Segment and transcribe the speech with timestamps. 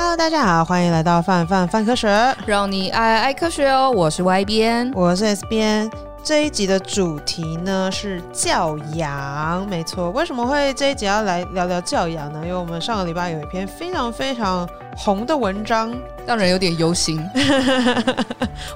[0.00, 2.08] Hello，大家好，欢迎来到范范范科学，
[2.46, 3.90] 让你爱爱科学哦。
[3.90, 5.90] 我是 Y 编，我是 S 编。
[6.22, 10.12] 这一集的主题呢是教养，没错。
[10.12, 12.42] 为什么会这一集要来聊聊教养呢？
[12.44, 14.68] 因为我们上个礼拜有一篇非常非常
[15.00, 15.96] 红的文章，
[16.26, 17.24] 让人有点忧心。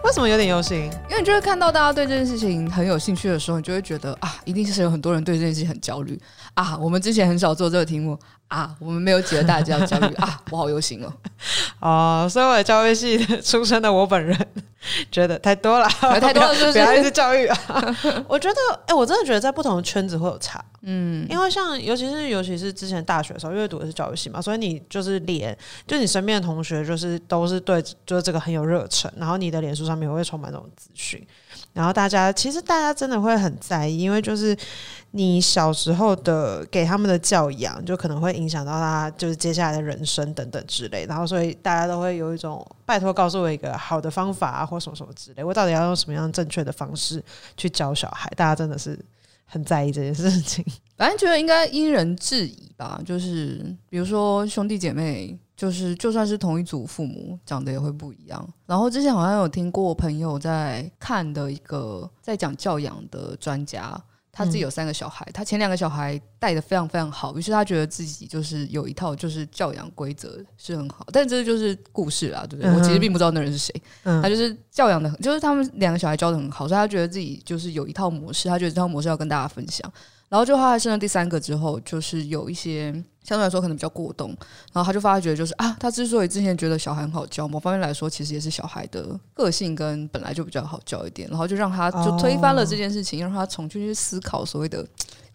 [0.04, 0.88] 为什么有点忧心？
[1.10, 6.16] 因为你就会看到大家对这件事情很有兴趣的时候，你就会觉得啊，一定是有很多人对这件事情很焦虑
[6.54, 6.78] 啊。
[6.78, 8.16] 我们之前很少做这个题目。
[8.46, 11.10] 啊，我们没有几个大家焦虑啊，我好忧心哦。
[11.80, 14.38] 哦，所以我教育系出身的我本人
[15.10, 15.88] 觉得太多了，
[16.20, 17.58] 太多了是不是，不要一直教育啊。
[18.28, 20.62] 我觉得，哎、欸，我真的觉得在不同的圈子会有差。
[20.82, 31.26] 嗯，因为像尤其是尤其是之前大学的时候，因为读的是教育系嘛，所以你就是连就你身边的同学就是都是对就是这个很有热忱，然后你的脸书上面也会充满这种资讯。
[31.72, 34.54] 然后大家其实大家真的会很在意，因为就是
[35.12, 41.06] 你小时候的给他们的教养，就可能会影响到他就是接下来的人生等等之类。
[41.06, 45.42] 然后所以大家都会有一种拜托告诉我一个好的方法啊，或什么什么之类。
[45.42, 47.24] 我到底要用什么样正确的方式
[47.56, 48.30] 去教小孩？
[48.36, 48.98] 大家真的是
[49.52, 50.64] 很在意这件事情。
[50.96, 55.38] 反正觉得应该因人制宜吧，就是比如说兄弟姐妹。
[55.54, 58.44] 就是就算是同一组父母，长得也会不一样。
[58.66, 64.02] 然后之前好像有听过朋友在看的一个在讲教养的专家，
[64.34, 71.06] 他自己有三个小孩，他前两个小孩带的非常非常好，于是他觉得自己就是有一套就是教养规则是很好。
[71.12, 72.72] 但这就是故事啊，对不对？
[72.72, 79.92] 我其实并不知道那人是谁，他就是教养的，就是他们两个小孩教的很好，所以他觉得自己就是有一套模式，他觉得这套模式要跟大家分享。
[80.32, 82.90] 然后就他还生了第三个之后，就是有一些
[83.22, 84.28] 相对来说可能比较过动，
[84.72, 94.82] 然后他就发觉就是啊，他之所以之前觉得小孩很好教，某方面来说其实也是小孩的个性跟本来就比较好教一点，然后就让他就推翻了这件事情，让他重新去思考所谓的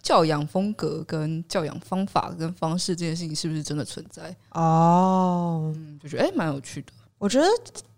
[0.02, 7.46] 教养风格跟教养方法跟方式这件事情是不是真的存在哦，嗯，就觉得哎蛮有趣的，我觉得。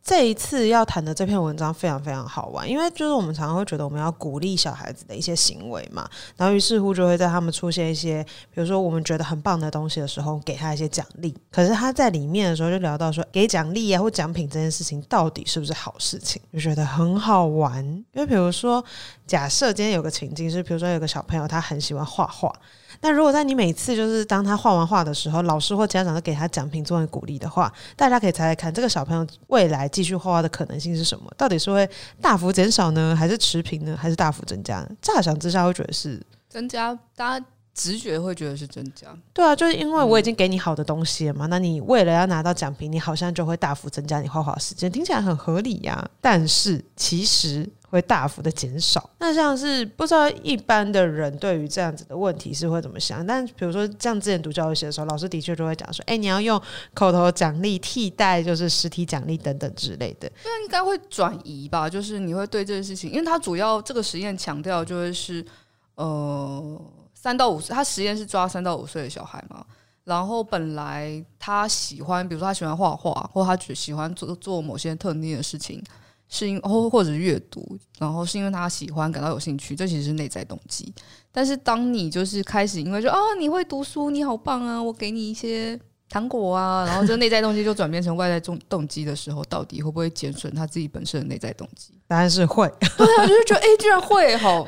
[0.03, 11.37] 这一次要谈的这篇文章非常非常好玩，因为就是我们常常会觉得我们要鼓励小孩子的一些行为嘛，然后于是乎就会在他们出现一些，比如说我们觉得很棒的东西的时候，给他一些奖励。
[11.53, 17.85] 可是他在里面的时候就聊到说，给奖励啊或奖品这件事情到底是不是好事情，就觉得很好玩。
[18.13, 18.83] 因为比如说，
[19.27, 22.53] 假设今天有个情境是，比如说有个小朋友他很喜欢画画。
[23.03, 31.31] 那如果在你每次就是当他画完画的时候，老师或家长都给他奖品作为鼓励的话，大家可以猜猜看，这个小朋友未来继续画画的可能性是什么？
[31.37, 31.89] 到底是会
[32.21, 34.89] 大幅减少呢，还是持平呢，还是大幅增加呢？
[35.03, 39.07] 乍想之下会觉得是增加，大家直觉会觉得是增加。
[39.33, 46.11] 对啊，就是因为我已经给你好的东西了嘛，嗯、那你为了要拿到奖品，你好像就会大幅增加你画画时间，听起来很合理呀、啊。
[46.21, 47.69] 但是其实。
[47.91, 49.11] 会大幅的减少。
[49.19, 53.27] 那像是不知道一般的人对于这样子的问题是会怎么想？
[53.27, 56.63] 但比如说像之前读教育学的时候，老师的确就会讲说：“哎，你要用
[56.95, 61.91] 口头奖励替代，就是实体奖励等等之类的。”那应该会转移吧？
[61.91, 65.45] 就是你会对这个事情，因为他主要这个实验强调就会是
[65.97, 66.81] 呃
[67.21, 69.65] 三到五岁，他实验是抓三到五岁的小孩嘛。
[70.05, 75.83] 然后本来他喜欢，比如说他喜欢画画，或他只喜欢做做某些特定的事情。
[76.33, 80.95] 是因或或者是阅读，然后是因为他喜欢，感到有兴趣，这其实是内在动机。
[81.33, 85.77] 但是当你就是开始因为说啊，你会读书，你好棒啊，我给你一些
[86.09, 91.99] 糖果啊，然后这内在动机就转变成外在动动机的时候，到底会不会减损他自己本身的内在动机？
[92.07, 92.73] 答案是会。
[92.97, 94.65] 对啊，就是觉得哎，居然会好。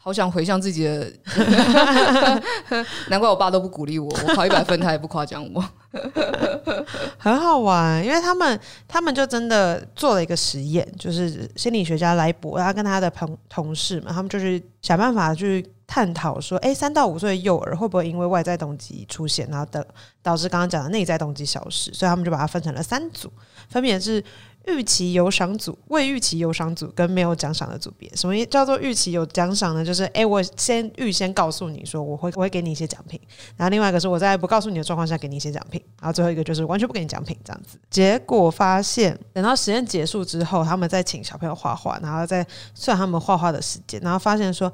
[0.00, 1.12] 好想回向自己的，
[3.10, 5.62] 难怪我爸都不鼓励我，我考一百分他也不夸奖我，
[7.18, 19.84] 很好玩，因为他们他们就真的做了一个实验，就是心理学家莱博，他跟他的朋同事们，他们就是想办法去探讨说，哎，三到五岁的幼儿会不会因为外在动机出现，然后导
[20.22, 23.30] 导致刚刚讲的内在动机消失，所以他们就把它分成了三组，
[23.68, 24.24] 分别是。
[24.68, 29.84] 预期有赏组、未预期有赏组跟没有奖赏的组别，什么叫做预期有奖赏呢？
[29.84, 33.20] 就是哎，我先预先告诉你说我会我会给你一些奖品，
[33.56, 37.78] 然后另外一个是我在不告诉你的状况下给你一些奖品，然后最后一个就是完全不给你奖品这样子。
[37.90, 44.72] 结果发现，等到实验结束之后，他们再请小朋友画画，然后再算他们画画的时间，然后发现说，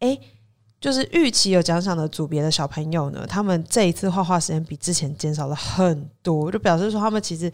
[0.00, 0.18] 哎。
[0.82, 7.48] 就是预期有奖赏的组别的小朋友呢，他们这一次画画时间比之前减少了很多，就表示说他们其实，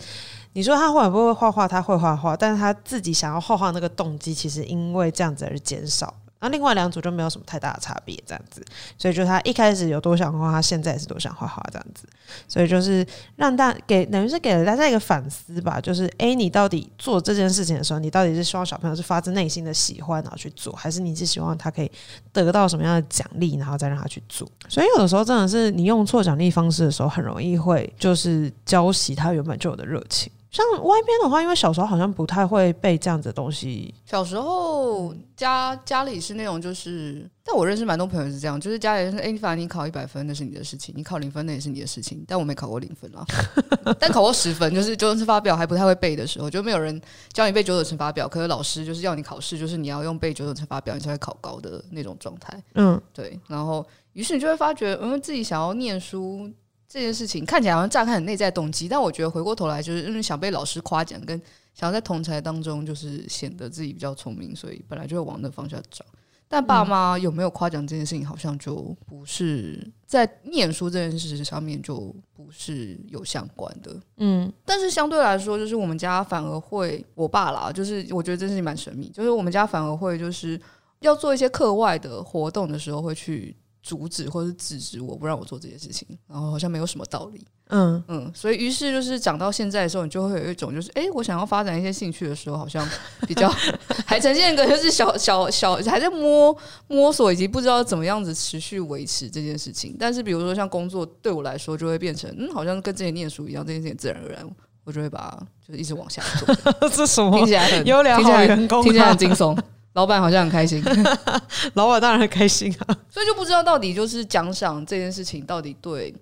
[0.54, 6.14] 你说他会不会画画，他会画画，但是他自己想要画画那个动机，其实因为这样子而减少。
[6.40, 8.64] 然后另外两组就没有什么太大的差别，这样子。
[8.96, 12.06] 所以就他一开始有多想画，他现在也是多想画画这样子。
[12.46, 13.06] 所以就是
[13.36, 21.90] 让大给等于是给了大家一个反思吧，就是哎、欸，你到底做这件事情的时候，你到底是希望小朋友是发自内心的喜欢然后去做，还是你是希望他可以
[22.32, 24.48] 得到什么样的奖励，然后再让他去做？
[24.68, 30.30] 所以有的时候真的是你用错奖励方式的时候，很容易会就是浇熄他原本就有的热情。
[30.50, 33.94] 像外边的话，因为小时候好像不太会背这样子的东西。
[34.06, 42.24] 小时候家家里是那种，就是，但我认识蛮多朋友是这样，就是家里是，哎、欸，反正你考一百分那是你的事情，你考零分那也是你的事情。
[42.26, 43.26] 但我没考过零分啊，
[44.00, 46.98] 但考过十分，就是九九乘法表还不太会背的时候，就没有人
[47.32, 52.62] 教你背九九乘法表，可是老师就是要你考试，就是你要用背九九乘法表，你才会考高的那种状态。
[52.74, 53.38] 嗯，对。
[53.48, 56.50] 然后，于是你就会发觉，嗯，自己想要念书。
[56.88, 61.38] 这件事情看起来好像乍看很内在动机，但我觉得回过头来就是因为想被老师夸奖，跟
[61.74, 66.02] 想要在同才当中就是显得自己比较聪明，所以本来就会往那方向找。
[66.48, 73.94] 但爸妈有没有夸奖这件事情，好像就不是在念书这件事情上面就不是有相关的。
[74.16, 80.58] 嗯，但是相对来说，就是我们家反而会，我爸啦，就是我觉得这事情蛮神秘，就是我们家反而会就是
[81.00, 83.54] 要做一些课外的活动的时候会去。
[83.82, 87.46] 阻止或是制止我不让我做这件事情，然后好像没有什么道理。
[87.70, 92.88] 嗯嗯，所以于是就是长到现在的时候，你就会有一种就是，哎、欸，我想要发展一些兴趣的时候，好像
[93.26, 93.46] 比较
[94.06, 99.94] 还呈现一个就是小小小还在摸摸索，以及不知道怎么样子持续维持这件事情。
[99.98, 104.50] 但是比如说像工作对我来说，就会变成嗯，好像跟之前念书一样，这件事情自然而然，
[104.84, 106.54] 我就会把就是一直往下做。
[106.88, 107.36] 这什么？
[107.36, 109.54] 听起来很优良好员工，听起来很轻松。
[109.98, 110.80] 老板好像很开心，
[111.74, 112.96] 老板当然很开心啊。
[113.10, 116.14] 所以就不知道到底就是奖赏这件事情到底对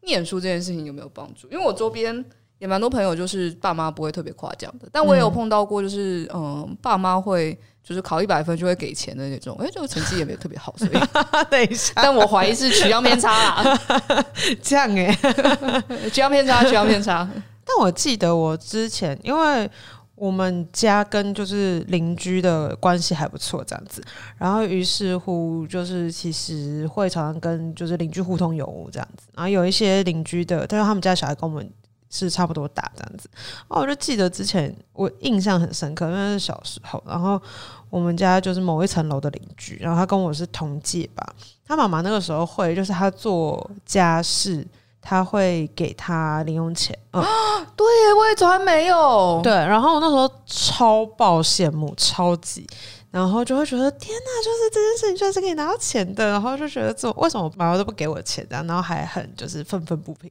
[0.00, 1.46] 念书这件事情有没有帮助？
[1.50, 2.24] 因为我周边
[2.58, 7.54] 也蛮多朋友，就是爸妈不会特别夸奖的，但我也有碰到过，就是嗯，爸妈会
[7.84, 9.54] 就是考一百分就会给钱的那种。
[9.60, 10.92] 哎、欸，这个成绩也没有特别好，所以
[11.50, 13.78] 等一下，但我怀疑是取样偏差啦。
[14.62, 17.28] 这样哎、欸，取样偏差，取样偏差。
[17.66, 19.70] 但我记得我之前因为。
[20.18, 24.02] 我们家跟就是邻居的关系还不错，这样子，
[24.36, 31.70] 然后于是乎就是其实会常常跟就是邻居互通有无这样子，然后有一些邻居的，但是他们家小孩跟我们
[32.10, 33.28] 是差不多大这样子，
[33.68, 37.40] 哦我就记得之前我印象很深刻，因为是小时候，然后
[37.88, 41.34] 我们家就是某一层楼的邻居，然后他跟我是同届吧，
[41.66, 44.66] 他妈妈那个时候会就是他做家事。
[45.00, 47.22] 他会给他零用钱，嗯，
[47.76, 49.40] 对，我也从来没有。
[49.42, 52.66] 对，然后我那时候超爆羡慕，超级，
[53.10, 60.30] 然后就会觉得天哪，就是这件事情居然是可以拿到钱的，然后就觉得这为什么我妈妈都不给我钱，然后还很就是愤愤不平。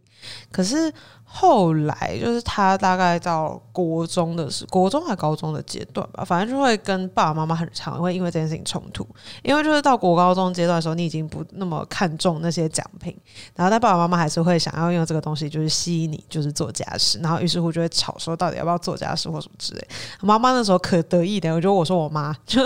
[0.51, 0.93] 可是。
[1.29, 9.05] 后来就是他大概到国中的时，国中还高中的阶段吧，反正就会跟爸爸妈妈很常会因为这件事情冲突，
[9.43, 13.15] 因为就是到国高中阶段的时候，你已经不那么看重那些奖品，
[13.55, 19.87] 然后但爸爸妈妈还是会想要用这个东西就是吸引你，就是做家事，然后于是乎就会吵说到底要不要做家事或什么之类。
[20.21, 22.61] 妈妈那时候可得意的，我觉得我说我妈就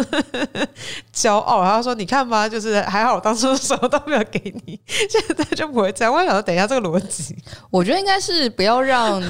[1.14, 6.14] 骄傲，然后说你看吧，就是 还好我当初什么都没有给你，现在就不会这样。
[6.14, 7.36] 我想说等一下这个逻辑，
[7.72, 8.51] 我觉得应该是。
[8.52, 9.22] 不要让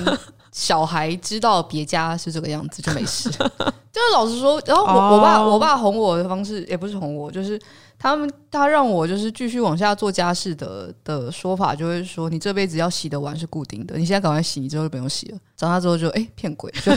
[0.51, 3.29] 小孩知道别家是这个样子就没事。
[3.93, 7.59] 就是老实说，然后我我爸我爸哄我的方式也不是哄我，就是。
[8.01, 15.37] 他们他让我就是继续往下做家事的的说法，就会说你这辈子要洗的碗是固定的，你现在赶快洗，你之后就不用洗了。
[15.55, 16.91] 长大之后就哎骗鬼，就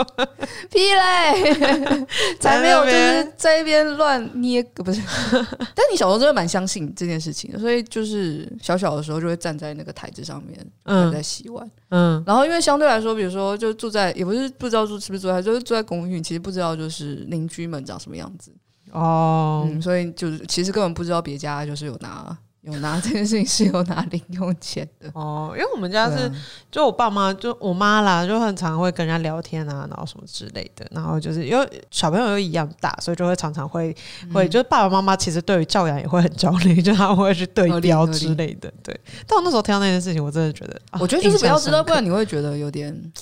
[0.70, 2.06] 屁嘞，
[2.40, 5.02] 才没有就是在一边乱捏，不是。
[5.76, 12.24] 但你小时候真的蛮相信这件事情的，所以就是小小的时候就会站在那个台子上面，嗯，在洗碗，嗯。
[12.26, 18.50] 然后因为相对来说，比如说就住在也不是不知道住是不是住在，就是住在公寓，其实不知道就是邻居们长什么样子。
[18.92, 19.72] 哦、oh.
[19.72, 26.34] 嗯，所以就是其实根本不知道别家就是有拿有拿这件事情是有拿零用钱的哦，oh, 因为我们家是、啊、
[26.70, 39.00] 就我爸妈就我妈啦，就很常会跟人家聊天啊，然后什么之类的，然后就是因为小朋友又一样大，所以就会常常会、嗯、会就是爸爸妈妈其实对于教养也会很焦虑， 就他们会去对标之类的，对。
[39.26, 43.12] 但我那时候听到那件事情，我真的觉得，我觉得就是不要知道，不然你会觉得有点。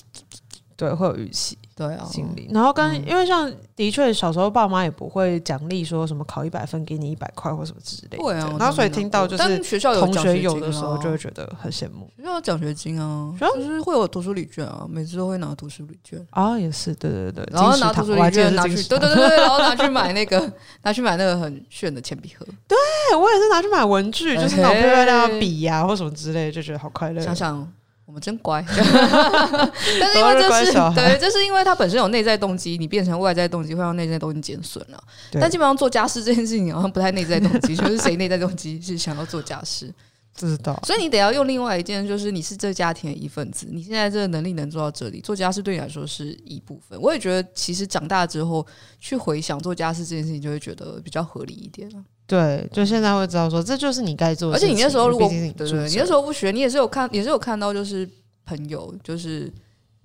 [0.75, 2.49] 对，会有预期，对啊，心理。
[2.51, 8.17] 然后跟、嗯、因为像的确小时候爸妈也不会奖励说什么考一百分给你一百块或什么之类的。
[8.17, 12.11] 对啊，然后所以听到就是学校有同学有的时候就会觉得很羡慕。
[12.17, 20.51] 学校有奖学金啊，学校就是会有读书礼券啊，每次都会拿读书礼券啊，也是，对对对，然后拿读书礼券拿去，对对对对，然后拿去买那个
[20.83, 22.45] 拿去买那个很炫的铅笔盒。
[22.67, 22.77] 对，
[23.17, 27.21] 我也是拿去买文具，就是那种漂漂亮亮的笔呀或什么之类，就觉得好快乐。
[27.21, 27.65] 想想。
[28.09, 28.59] 我们真乖。
[28.67, 34.99] 但是因为这是对，这是因为它本身有内在动机，你变成外在动机会让内在动机减损了。
[35.33, 39.93] 但基本上做家事这件事情好像不太内在动机，就是谁内在动机是想要做家事。
[40.35, 46.99] 知道，所以你得要用另外一件，就是你是这家庭的一份子，你现在这个能力能做到这里，做家事对你来说是一部分。
[46.99, 48.65] 我也觉得，其实长大之后
[48.99, 51.87] 去回想做家事这件事情，就会觉得比较合理一点。
[52.29, 54.69] 对，就现在会知道说，这就是你该做的事情。
[54.69, 58.07] 而且你那时候如果对对，你那时候不学，你也是有看，也是有看到，就是
[58.45, 59.51] 朋友，就是。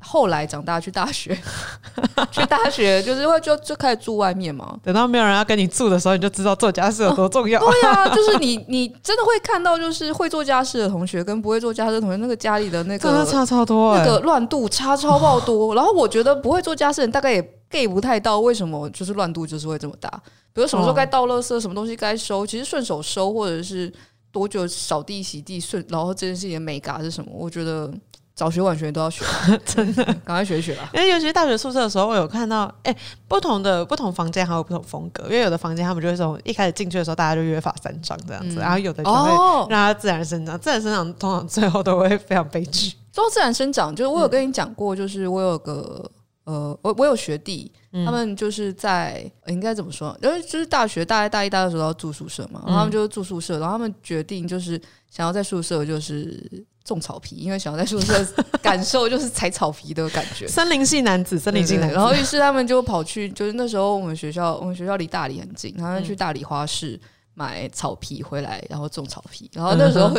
[0.06, 1.34] 后来长大去大学，
[2.30, 4.76] 去大学就是会就就开始住外面嘛。
[4.82, 7.58] 等到没有人要跟你住的时候，你就知道做家事有多重要。
[7.58, 15.74] 哦、对呀、啊，就 是你你真的会看到，就是会做家事的同学跟不会做家事的同学，那个家里的那个差超多、欸，那个乱度差超爆多。
[15.74, 17.42] 然后我觉得不会做家事的人大概也
[17.74, 20.08] get 不太到为什么就是乱度就是会这么大。
[20.52, 23.92] 比如什么时候该倒垃圾，什么东西该收，其实顺手收或者是
[24.30, 27.30] 多久扫地洗地顺，然后这件事情的美感是什么？
[27.34, 27.92] 我觉得。
[28.36, 29.24] 早学晚学都要学，
[29.64, 30.90] 真的，赶快学一学吧。
[30.92, 32.96] 因为尤其是大学宿舍的时候，我有看到，哎、欸，
[33.28, 35.22] 不同的不同房间还有不同风格。
[35.26, 39.30] 因为有的房间他们就会从一开始进去的时候，大家就约法三章这样子，嗯、然后有的就会
[39.70, 42.90] 让它自然生长，哦、自然生长通常最后都会非常悲剧。
[43.14, 46.04] 说到自然生长，就是我有跟你讲过，就是我有个
[46.44, 47.70] 呃，我我有学弟，
[48.04, 50.16] 他们就是在应该怎么说？
[50.22, 56.64] 因为就是大学大一、大一、大二的时候要住宿舍嘛，然后他们就是住宿舍，然后他们决定就是想要在宿舍就是。
[56.84, 58.22] 种草皮，因为想要在宿舍
[58.60, 60.46] 感受就是采草皮的感觉。
[60.46, 61.94] 森林系男子，森林系男子。
[61.94, 67.00] 然后于是他们就跑去，就是那时候我们学校，我们学校离大理很近，他们去大理花市
[67.32, 69.50] 买草皮回来，然后种草皮。
[69.54, 70.10] 然后那时候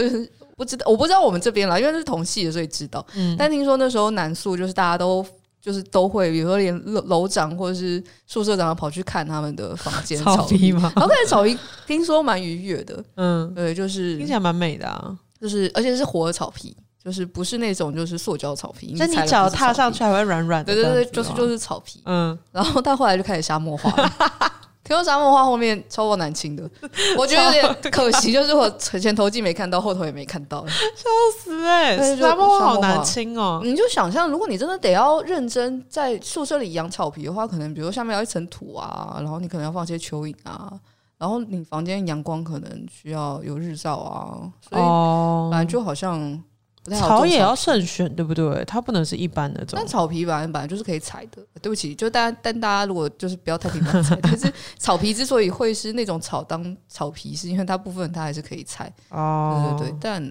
[0.58, 3.06] 不知道，我不知道我们这边啦，因为是同系的，所以知道。
[3.38, 5.24] 但听说那时候南宿就是大家都
[5.66, 10.94] 就是都会，比如说连楼楼长或者是宿舍长跑去看他们的房 间草皮嘛。
[10.96, 11.58] 然后看草皮，
[11.88, 13.04] 听说蛮愉悦的。
[13.16, 15.18] 嗯，对，就是听起来蛮美的啊。
[15.42, 18.94] 就是，而且是活的草皮，就是不是那种就是塑胶草皮。
[18.96, 20.72] 那你脚踏上去还会软软的。
[20.72, 22.00] 对对对，就是就是草皮。
[22.06, 24.12] 嗯，然后到后来就开始沙漠化了。
[24.86, 26.64] 听说沙漠化后面超过难清的，
[27.18, 32.16] 我觉得有点可惜，就是我前头镜没看到，后头也没看到，笑死哎、欸！
[32.16, 33.60] 沙漠化好难清哦。
[33.64, 40.72] 你就想象，如果你真的得要认真在宿舍里养草皮的话，可能比如下面要一层土啊，然后你可能要放些蚯蚓啊。
[41.18, 44.82] 然后你房间阳光可能需要有日照啊，所以
[45.50, 46.20] 反正就好像
[46.86, 48.64] 不太好草也要慎选，对不对？
[48.66, 49.80] 它不能是一般的这种。
[49.80, 51.42] 但草皮本来本来就是可以采的。
[51.62, 58.94] 对不起，就大家 但大家如果就是不要太频繁采， 但是草皮之所以会是那种草当草皮，是因为它部分它还是可以采。
[59.10, 59.98] 哦，对对对。
[60.00, 60.24] 但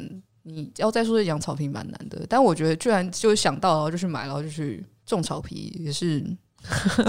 [0.44, 6.24] 你要再说养草皮蛮难的，但我觉得居然就想到然后就去买，然后就去种草皮也是。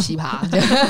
[0.01, 0.41] 奇葩，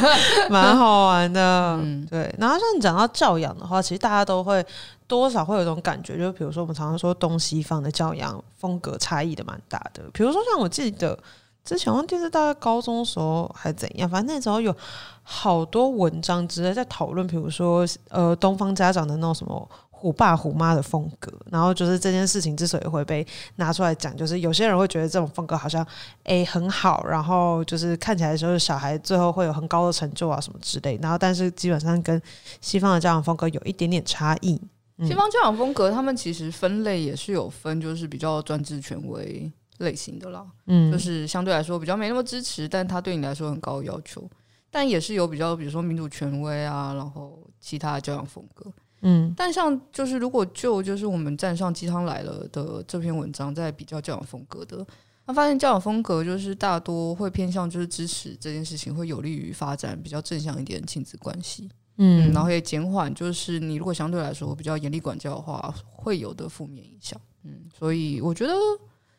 [0.50, 1.80] 蛮好玩的。
[1.84, 2.34] 嗯，对。
[2.40, 4.66] 然后像你讲到教养的话，其实大家都会
[5.08, 10.04] 多少会有一种感觉，就是比如说我们常常说东西方的教养风格差异的蛮大的。
[10.14, 11.18] 比如说像我记得
[11.64, 14.76] 之前忘记是大概高中的时候还怎样，反正那时候有
[15.24, 19.70] 好多文章之类在讨论，比如说呃东方家长的那种什么。
[19.98, 25.84] 虎爸虎妈的风格，然后就是这件事情之所以会被拿出来讲，就是有些人会觉得这种风格好像
[26.26, 32.22] 诶、很好，然后就是看起来就是小孩最后会有很高的成就啊什么之类，然后但是基本上跟
[32.62, 34.62] 西方的教养风格有一点点差异。
[35.04, 44.30] 西方教养风格他们其实分类也是有分，就是比较专制权威类型的啦，嗯，就是相对来说比较没那么支持，但他对你来说很高要求，
[44.72, 48.72] 但也是有比较比如说民主权威啊，然后其他的教养风格。
[49.02, 54.84] 嗯，但像就是如果就就是我们站上鸡汤来了的这篇文章，在比较教养风格的，
[55.28, 68.54] 他发现教养风格就是大多会偏向就是支持这件事情，会有利于发展比较正向一点亲子关系，嗯，然后也减缓就是你如果相对来说比较严厉管教的话，会有的负面影响，嗯，所以我觉得，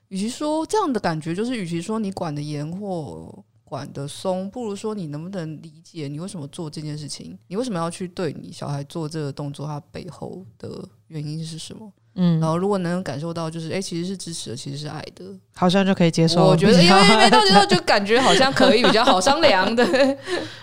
[0.08, 3.44] 与其说这样的感觉，就是与其说你管的严或。
[3.68, 7.36] 管的松，不如说你能不能理解你为什么做这件事情？
[7.48, 9.66] 你为什么要去对你小孩做这个动作？
[9.66, 11.92] 它背后的原因是什么？
[12.16, 16.44] 嗯，然后如果能感受到，就是哎、欸，其实是支持的，其实是爱的，好像就可以接受。
[16.44, 19.84] 我觉得，因为没 到时候就感觉好像可以比较好商量 的。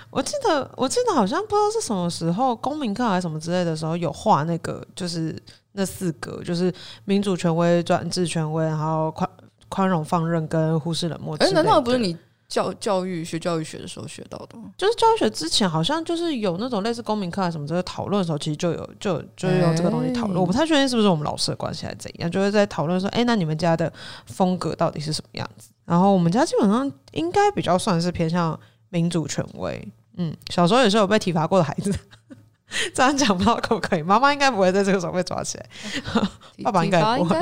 [0.10, 5.36] 我记得，我记得好像不知道是什么时候，公民课还是什么之类的时候，有画那个，就是
[5.72, 6.74] 那四格，就是
[7.06, 9.30] 民主权威、专制权威，然后宽
[9.70, 11.36] 宽容放任跟忽视冷漠。
[11.38, 12.18] 哎、欸，难道不是你？
[12.54, 20.36] 教教育学教育学的时候学到的，就是教育学之前好像就是有那种类似公民课啊什么这个讨论的时候，其实就有就就有这个东西讨论。
[20.36, 23.92] 欸、我不太确定是不是我们老师的关系还是怎样，就会在讨论说，哎、欸，那你们家的
[24.28, 25.72] 风格到底是什么样子？
[25.86, 29.92] 然后我们家基本上应该比较算是偏向民主权威。
[30.18, 31.92] 嗯，小时候也是有被体罚过的孩子。
[32.94, 34.02] 这样讲不知道可不可以？
[34.02, 35.66] 妈妈应该不会在这个时候被抓起来，
[36.64, 37.38] 爸爸应该不会，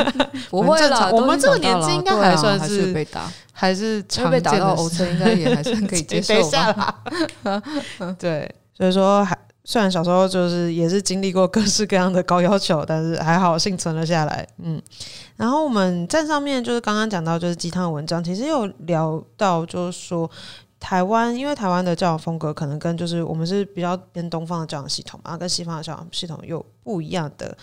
[0.50, 1.10] 不会了。
[1.12, 6.34] 我们这个年纪应该还算是被打，还是常被打到称，应该也还算可以接受
[6.74, 7.02] 吧。
[8.18, 9.36] 对，所以说还。
[9.66, 14.46] 虽然小时候就是也是经历过各式各样的高要求，但是还好幸存了下来。
[14.62, 14.78] 嗯，
[15.36, 20.30] 然后我们站上面就是刚刚讲到就是鸡汤文章，其实有聊到就是说
[20.84, 27.56] 台湾，因为台湾的教养风格可能跟就是我们是比较偏东方的教养系统嘛，跟西方的教养系统有不一样的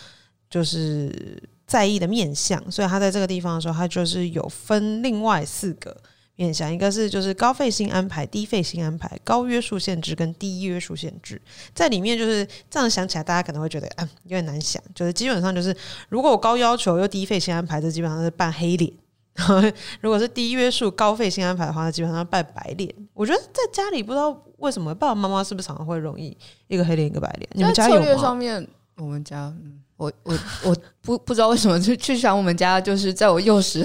[0.49, 5.95] 就是在意的面向，所以他在这个地方的时候，他就是有分另外四个。
[6.37, 11.39] 面向一个是就是高费心安排、低费心安排、高约束限制跟低约束限制，
[11.75, 15.75] 在里面就是这样想起来，大家可能会觉得啊有点难想，就是基本上就是
[16.09, 18.91] 如果我高要求又低费心安排，这基本上是扮黑脸；
[20.01, 22.93] 如果是低约束高费心安排的话，那基本上拜白脸。
[23.13, 26.35] 我觉得在家里不知道为什么爸爸妈妈是不是常常会容易
[26.67, 27.49] 一个黑脸一个白脸？
[27.53, 28.21] 你们家有吗？
[28.21, 29.79] 上面我们家嗯。
[29.97, 33.81] 我我我不不知道为什么去去想我们家，就是在我幼时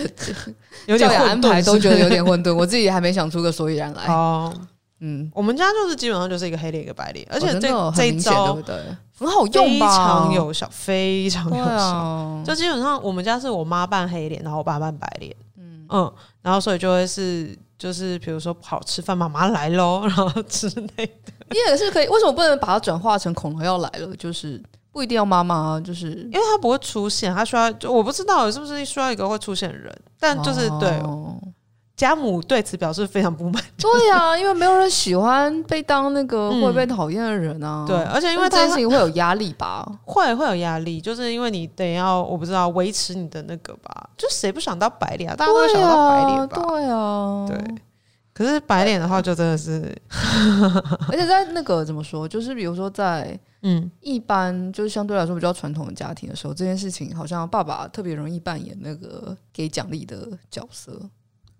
[0.86, 4.06] 有点安排都觉得有点混沌，我自己还没想出个所以然来。
[4.06, 4.50] 哦，
[5.00, 8.76] 嗯，我们家就是基本上就是一个黑脸一个白脸，而且这这一招对不对？
[9.18, 9.88] 很好用吧？
[9.88, 12.42] 非常有效，非常有效。
[12.44, 15.34] 就基本上我们家是我妈扮黑脸，然后我爸扮白脸。
[15.58, 16.12] 嗯嗯，
[16.42, 21.32] 然后所以就会是就是比如说不好吃饭，妈妈来喽， 然后之类的。
[21.50, 24.14] 你也是可以，为什么不能把它转化成恐龙要来了？
[24.16, 24.62] 就是。
[24.92, 30.88] 不一定要妈妈啊，就是因为他不会出现，他需要就我不知道是不是需要一个会出现的人，但就是对
[31.96, 33.62] 家母对此表示非常不满。
[33.78, 37.84] 对呀，因为没有人喜欢被当那个会被讨厌的人啊。
[37.88, 39.86] 对，而且因为这件事情会有压力吧？
[40.04, 44.10] 会会有压力，就是因为你得要我不知道维持你的那个吧？
[44.16, 45.34] 就谁不想当白脸啊？
[45.34, 46.62] 大家都会想到白脸吧？
[46.68, 47.74] 对啊，对。
[48.34, 49.90] 可是白脸的话，就真的是，
[51.08, 53.38] 而且在那个怎么说，就是比如说在。
[53.62, 60.92] 嗯，一般就是相对来说比较传统的家庭的时候，这件事情好像爸爸特别容易扮演那个给奖励的角色。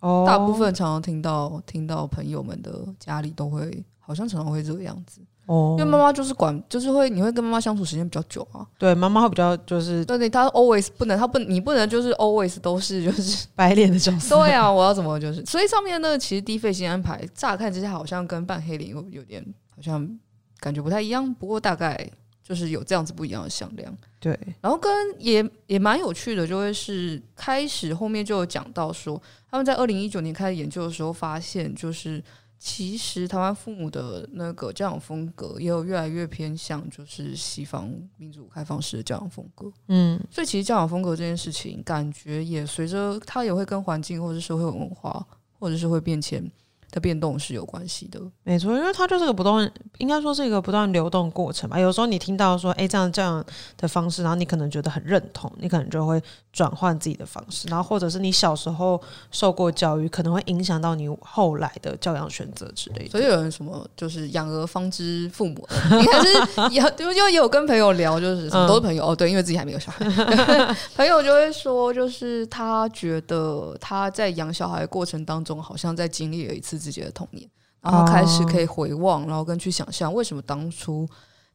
[0.01, 5.21] 哦，大部分常常听到听到朋友们的家里都会，好像常常会这个样子。
[5.47, 8.67] 哦，因为妈妈就是管，就是会你会跟妈妈相处时间比较久啊。
[8.79, 14.37] 对，妈妈会比较就是，对对，她 always 不能，她不，你不能就是 always 都是就是白脸的角色。
[14.37, 15.45] 对啊，我要怎么就是？
[15.47, 20.19] 所以上面呢，其实低费心安排，乍看之下好像跟扮黑脸有有点好像。
[20.59, 22.11] 感觉不太一样，不过大概
[22.47, 23.93] 就是有这样子不一样的向量。
[24.21, 24.89] 对，然后跟
[25.19, 29.21] 也也蛮有趣的，就会是开始后面就有讲到说，
[29.51, 32.23] 他们在二零一九年开始研究的时候，发现就是
[32.59, 39.71] 其实台湾父母的那个教养风格也有越来越偏向就是西方民主开放式的教养风格。
[39.89, 45.27] 嗯，所以其实教养风格这件事情，感觉也随着它也会跟环境或者社会文化
[45.59, 46.49] 或者是会变迁。
[46.91, 51.79] 的变动是有关系的，没错，因为它就是个不断，应该说是一个不断流动过程吧。
[51.79, 53.45] 有时候你听到说，哎，这样这样
[53.77, 56.23] 的方式，然后你可能觉得很认同，你可能就会
[56.53, 58.99] 转换自己的方式，然后或者是你小时候
[59.31, 63.11] 受过教育，可能会影响到你后来的教养选择之类的。
[63.11, 70.07] 所以有人什么就是养儿方知父母，你还是有，就就有跟朋友聊，就是什么都是朋友、嗯、哦，对，因为自己还没有小孩，
[70.97, 76.77] 朋友就会说，就是他觉得他在养小孩的过程当中，好像在经历了一次。
[76.87, 77.49] 自己的童年，
[77.81, 81.09] 然后开始可以回望，然后跟去想象为什么当初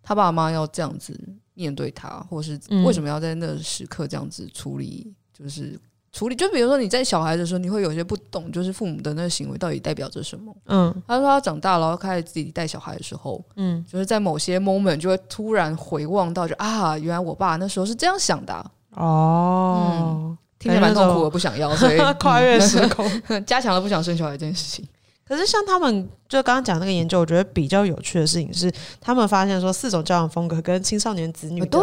[0.03, 1.17] 他爸妈要这样子
[1.53, 5.79] 面对他，或是为什么要在那时刻这样子处理，就是
[6.11, 6.35] 处理。
[6.35, 10.53] 就比如说你在小孩的时候，你会有些不懂，就是父母的那个行为到底代表着什么。
[10.65, 18.71] 嗯，他说他长大了，然后开始自己带小孩的时候，嗯，就是在某些 moment 就会突然回望到就，就啊，原来我爸那时候是这样想的、啊。
[18.95, 23.09] 哦，嗯、听起来蛮痛苦的，不想要，所以 跨越时空，
[23.45, 24.85] 加强了不想生小孩这件事情。
[25.31, 31.79] 可是像他们就刚刚讲那个研究，我觉得比较有趣的事情是，他们发现说四种教养风格跟青少年子女的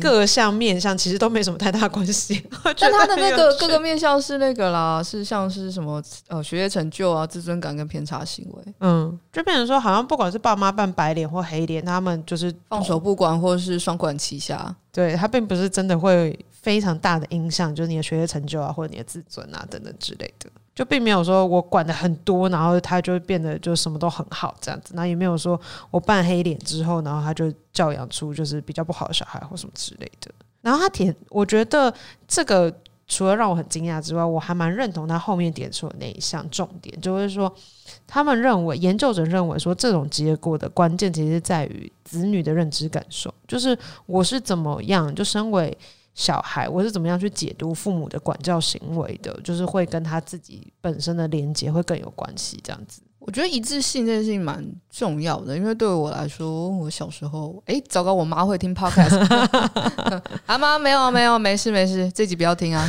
[0.00, 2.44] 各项面向其实都没什么太大关系。
[2.80, 8.74] 但 他的那个各个面向是那个啦，是像是什么呃学业成就啊、自尊感跟偏差行为。
[8.80, 14.74] 嗯，就变成说好像不管是爸妈扮白脸或黑脸，他们就是放手不管或是双管齐下。
[14.90, 20.50] 对，他并不是真的会非常大的影响，就是你的学业成就啊或者你的自尊啊等等之类的。
[20.76, 24.92] 就并没有说我管的很多，然后他就会变得就什么都很好这样子。
[24.94, 25.58] 那也没有说
[25.90, 30.30] 我扮黑脸之后，然后他就教养出就是比较不好的小孩或什么之类的。
[30.60, 31.92] 然后他点，我觉得
[32.28, 32.70] 这个
[33.08, 37.50] 除了让我很惊讶之外，我还蛮认同他后面点出的那一项重点，就是说
[38.06, 45.74] 他们认为研究者认为说这种结果的关键其实在于子女的认知感受，就是我是怎么样就身为。
[46.16, 49.38] 小孩，我是怎么样去解读父母的管教行为的？
[49.44, 53.02] 就是会跟他自己本身的连接会更有关系，这样子。
[53.18, 59.18] 我觉得一致性这件事情蛮重要的，因为对我来说，我小时候，哎，糟糕，我妈会听 podcast，
[60.46, 62.88] 阿 妈没有没有，没事没事，这集不要听啊，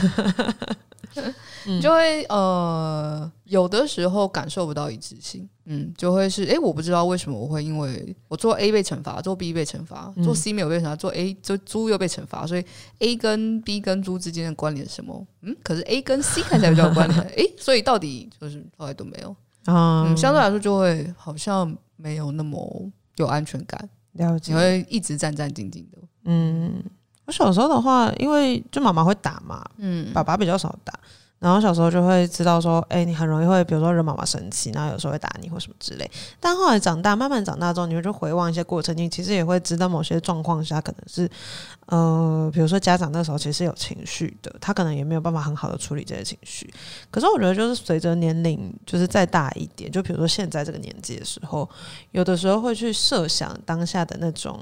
[1.81, 12.63] 就会呃，有的时候感受不到一致性，嗯，就会是，哎，我不知道为什么我会因为我做 A 被惩罚，做 B 被惩罚，做 C 没有被惩罚，做 A 就猪又被惩罚，所以
[12.99, 15.27] A 跟 B 跟猪之间的关联是什么？
[15.41, 19.35] 嗯，可是 A 跟 C 看起来比较有关联， 哎，所以到底就是后来都没有。
[19.65, 25.97] 嗯，相对来说就会好像没有那么有安全感，了解，你会一直战战兢兢的。
[26.23, 26.81] 嗯，
[27.25, 30.97] 我小时候的话，因为就妈妈会打嘛，嗯，爸爸比较少打。
[31.39, 36.09] 然后小时候就会知道说，哎，你很容易会，比如说惹妈妈生气，然后有时候会打你或什么之类。
[36.39, 41.29] 但后来长大，慢慢长大之后，你会就回望一些过程，你其实也会知道某些状况下可能是，
[41.85, 46.73] 呃，比如说家长那时候其实有情绪的，他可能也没有办法很好的处理这些情绪。
[47.11, 51.69] 可是我觉得，就是随着年龄就是再大一点，就比如说现在这个年纪的时候，
[52.11, 54.59] 有的时候会去设想当下的那种，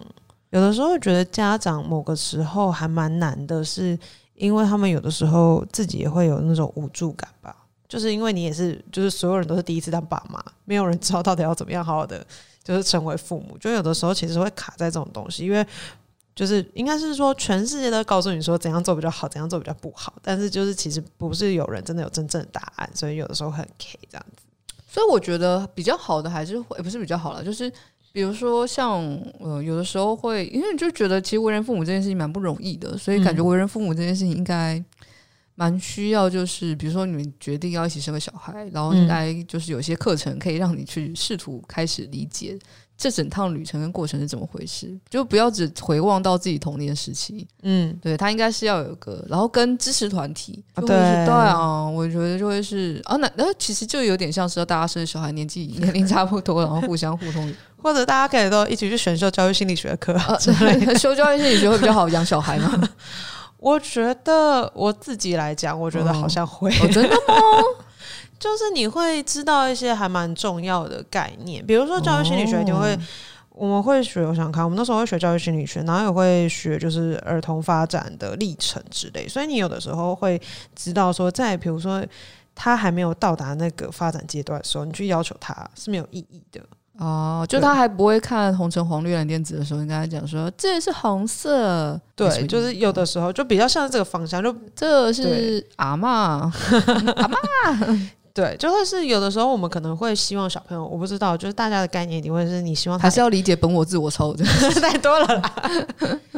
[0.55, 3.97] 有的时候觉得家长某个时候还蛮难的是。
[4.35, 7.55] 因为他们有的时候自己也会有那种无助感吧，
[7.87, 12.21] 就是因为你也是，就是所有人都是第一次当爸妈，没有人知道到底要怎么样好好的
[12.61, 15.65] 就是成为父母，就有的时候其实会卡在这种东西，因为
[16.35, 24.43] 就是应该是说全世界都告诉你说怎样做比较好，怎样做比较不好，但是就是其实不是有人真的有真正的答案，所以有的时候很 K 这样子。
[24.85, 27.71] 所以我觉得比较好的还是会，不是比较好了，就是。
[28.15, 29.03] 比如说像，
[29.41, 34.81] 呃，有的时候会，因为就觉得其实为人父母这件事情蛮不容易的，所以感觉为人父母这件事情应该
[35.55, 42.57] 蛮需要，就是比如说你们决定要一起生个小孩，然后应该就是有些课程可以让你去试图开始理解
[42.97, 47.45] 这整趟旅程跟过程是怎么回事，就不要只回望到自己童年时期。
[47.63, 57.53] 嗯，对，他应该是要有个，然后跟支持团体，对对啊，我觉得就会是啊，那那其实就有点像是大家生小孩年纪年龄差不多，然后互相互通。
[57.85, 62.81] 或者大家可以都一起去选修教育心理学课之类的， 修教育心理学会比较好养小孩吗？
[63.59, 66.71] 我觉得我自己来讲，我觉得好像会。
[66.71, 67.35] 哦，真的吗？
[68.39, 72.97] 就是你会知道一些还蛮重要的概念，比如说教育心理学，你会
[73.49, 80.41] 我们会学，我想看，我们那时候会学教育心理学，然后也会学就是儿童发展的历程之类，所以你有的时候会
[80.75, 82.03] 知道说，在比如说
[82.55, 86.59] 他还没有到达那个发展阶段的时候，你去要求他是没有意义的。
[86.97, 96.51] 哦，就他还不会看红橙黄绿蓝靛紫的时候，你跟他讲说这是红色，对，就是有的时候就比较像这个方向，就这是阿嬷，阿
[97.27, 104.45] 嬷， 对，就会是有的时候我们可能会希望小朋友，我不知道，就是大家的概念一定会是你希望他还是要理解本我自我超的
[104.79, 105.53] 太多了啦，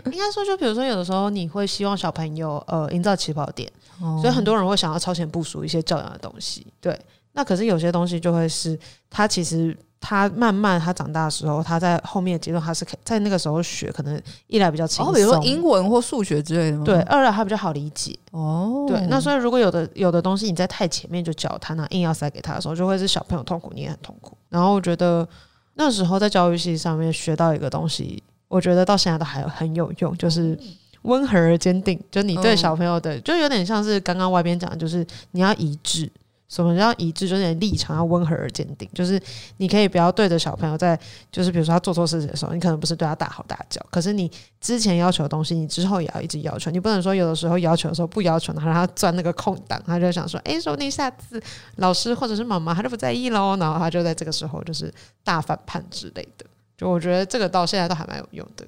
[0.06, 7.00] 应该说就比如说有的时候你会希望小朋友呃营造起跑点，哦，所以很多人会想要超前部署一些教养的东西，对，
[7.34, 8.80] 那可是有些东西就会是
[9.12, 9.78] 他其实。
[10.00, 16.84] 他慢慢他长大的时候，他在后面阶段他是可以在那个时候学，可能一来比较轻松，比如说英文或数学之类的吗？
[16.86, 18.18] 对，二来他比较好理解。
[18.32, 24.38] 哦，对，那所以如果有的有的东西你在太前面就教他，那硬要塞给他的时候，就会是小朋友痛苦，你也很痛苦。
[24.50, 25.28] 然后我觉得
[25.74, 30.58] 那时候在教育系上面学到一个东西，我觉得到现在都还很有用，就是
[31.02, 32.00] 温和而坚定。
[32.12, 36.10] 就你对小朋友的，就有点像是刚刚外边讲的，就是你要一致。
[36.50, 37.28] 什么叫一致？
[37.28, 38.90] 就是你的立场要温和而坚定。
[38.94, 39.22] 就是
[39.58, 40.98] 你可以不要对着小朋友在，
[41.32, 44.32] 就是比如说他做错事情的时候，你可能不是对他大吼大叫，可是你
[44.62, 46.72] 之前要求的东西，你之后也要一直要求。
[46.72, 51.42] 你不能说有的时候要求的时候不要求，然后让他钻那个空档，他就想说，哎，说不定下次
[51.76, 56.46] 老师或者是妈妈他就不在意喽，然后他就在这个时候就是大反叛之类的。
[56.78, 58.66] 就我觉得这个到现在都还蛮有用的。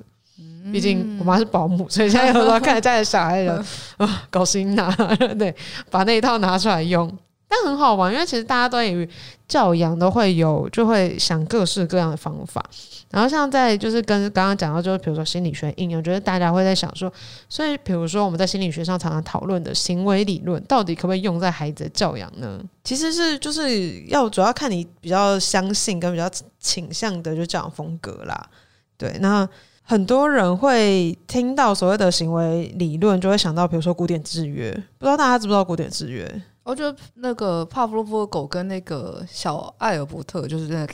[0.71, 3.63] 毕竟我妈是保姆，所以现在有时候看着家里小孩的
[3.97, 4.93] 啊搞心呐，
[5.39, 5.55] 对，
[5.89, 7.09] 把那一套拿出来用。
[7.49, 9.09] 但很好玩，因为其实大家对于
[9.47, 12.63] 教养都会有，就会想各式各样的方法。
[13.09, 17.11] 然后像在就是跟刚刚讲到，就是比如说心理学应用，我觉得大家会在想说，
[17.49, 22.61] 所以比如说我们在心理学上常常讨论的行为理论，到底可不可以用在孩子的教养呢？
[22.83, 28.47] 其实是就是要主要看你比较相信跟比较倾向的就教养风格啦。
[28.95, 29.49] 对，那
[29.81, 36.41] 很多人会听到所谓的行为理论，就会想到比如说古典制约，不知道大家知不知道古典制约？
[36.63, 40.93] 我觉得那个帕夫洛夫的狗跟那个小艾尔伯特就是那个，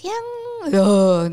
[0.63, 1.31] 哎 呦，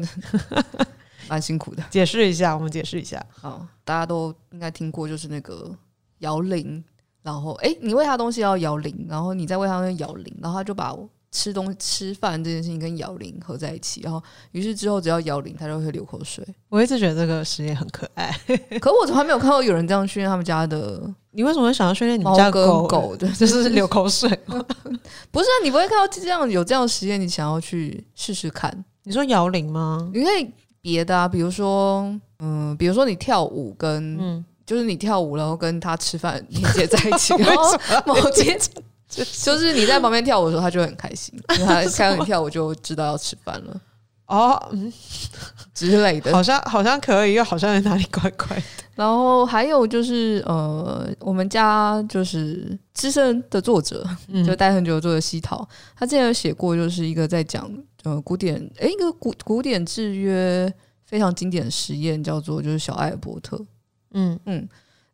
[1.29, 1.83] 蛮辛苦的。
[1.91, 3.25] 解释一下，我们解释一下。
[3.41, 5.71] 好，大家都应该听过，就是那个
[6.19, 6.83] 摇铃，
[7.23, 10.93] 然后哎，你喂它东西要摇铃，然后你再喂他摇铃，然后它就把
[11.31, 16.45] 吃东西、吃饭这件事情跟摇铃合在一起，然后于是之后只要摇铃，它就会流口水。
[16.69, 18.37] 我一直觉得这个实验很可爱，
[18.81, 21.15] 可我从来没有看到有人这样训练他们家的。
[21.33, 22.87] 你为什么会想要训练你们家狗？
[22.87, 24.29] 狗对， 就是流口水。
[25.31, 28.85] 不是啊，你不会看到这样有这样的实验，你想要去试试看？
[29.05, 30.11] 你说摇铃吗？
[30.13, 30.49] 你可以
[30.81, 32.03] 别的啊，比如说，
[32.39, 38.59] 嗯，比如说你跳舞跟，嗯，就是你跳舞然后跟他吃饭连接在一起， 然后某天
[39.09, 43.81] 就是你在旁边跳舞的时候，他就很开心，因为他看到你跳舞就知道要吃饭了。
[44.33, 44.91] 哦，嗯，
[45.75, 48.63] 之类的，好像好像可以，又好像在哪里怪怪的。
[48.95, 57.71] 然后还有就是，呃，我们家就是资深的作者，嗯、就待很久的作者西桃，他之前有写过，就是一个在讲
[58.05, 60.73] 呃古典，诶，一个古古典制约
[61.05, 63.63] 非常经典的实验，叫做就是小艾伯特。
[64.13, 64.69] 嗯嗯。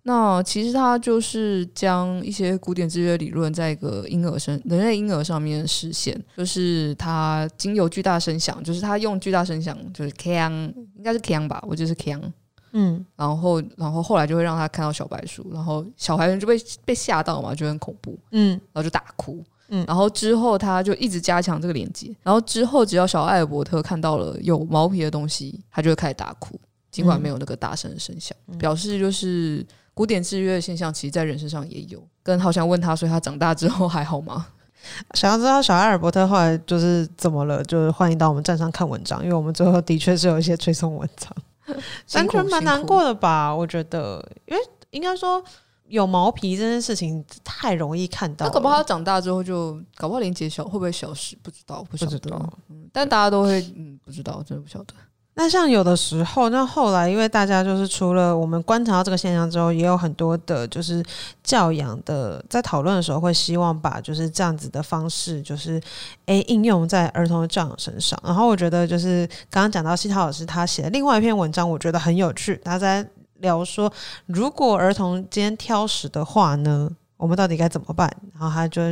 [0.09, 10.51] 那其实它就是将一些古典制约理论在一个婴儿身人类婴儿上面实现，就是它经由巨大声响，就是它用巨大声响，就是锵，
[10.97, 12.33] 应该是锵吧，我就是 can。
[12.73, 26.59] 嗯，然后然后后来就会让他看到小白鼠，然后小孩子就被被吓到嘛，就很恐怖，嗯，然后就大哭，嗯，然后之后他就一直加强这个连接，然后之后只要小艾尔伯特看到了有毛皮的东西，他就会开始大哭，
[26.91, 29.67] 尽管没有那个大声的声响，嗯，表示就是。
[29.99, 32.01] 古典制约的现象，其实在人身上也有。
[32.23, 34.47] 跟好想问他，所以他长大之后还好吗？
[35.15, 41.35] 想要知道小艾尔伯特后来就是怎么了，就是欢迎到我们站上看文章，因为我们最后的确是有一些推送文章，
[42.13, 43.53] 单纯蛮难过的吧？
[43.53, 45.43] 我觉得，因为应该说
[45.89, 51.37] 有毛皮这件事情太容易看到，那搞不好他长大之后就搞不好连接小会不会消失？
[51.43, 52.53] 不知道，不知道。
[52.69, 54.95] 嗯，但大家都会嗯，不知道，真的不晓得。
[55.41, 61.01] 那像有的时候，那后来因为大家就是除了我们观察到这个现象之后，也有很多的，就是
[61.45, 65.81] 教养的在讨论的时候，会希望把就是这样子的方式，就是
[66.27, 68.19] 诶应用在儿童的教养身上。
[68.25, 72.61] 然后我觉得就是刚刚讲到西涛老师他写的另外一篇文章，我觉得很有趣。
[72.65, 73.89] 他在聊说，
[74.27, 78.13] 如果儿童今天挑食的话呢，我们到底该怎么办？
[78.33, 78.83] 然后他就